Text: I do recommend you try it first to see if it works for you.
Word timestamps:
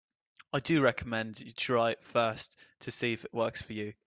I 0.51 0.59
do 0.59 0.81
recommend 0.81 1.41
you 1.41 1.51
try 1.51 1.91
it 1.91 2.03
first 2.03 2.57
to 2.79 2.89
see 2.91 3.13
if 3.13 3.23
it 3.23 3.33
works 3.35 3.61
for 3.61 3.73
you. 3.73 3.93